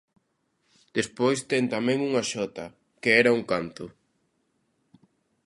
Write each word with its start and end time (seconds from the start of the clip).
Despois 0.97 1.39
ten 1.51 1.63
tamén 1.73 1.99
unha 2.07 2.23
xota, 2.31 2.65
que 3.01 3.11
era 3.21 3.35
un 3.37 3.43
canto. 3.51 3.85